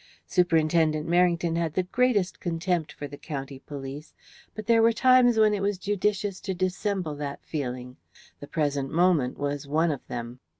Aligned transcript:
Superintendent 0.25 1.07
Merrington 1.07 1.55
had 1.57 1.75
the 1.75 1.83
greatest 1.83 2.39
contempt 2.39 2.91
for 2.91 3.07
the 3.07 3.19
county 3.19 3.59
police, 3.59 4.15
but 4.55 4.65
there 4.65 4.81
were 4.81 4.91
times 4.93 5.37
when 5.37 5.53
it 5.53 5.61
was 5.61 5.77
judicious 5.77 6.39
to 6.41 6.55
dissemble 6.55 7.13
that 7.17 7.43
feeling. 7.45 7.97
The 8.39 8.47
present 8.47 8.89
moment 8.91 9.37
was 9.37 9.67
one 9.67 9.91
of 9.91 10.07
them. 10.07 10.39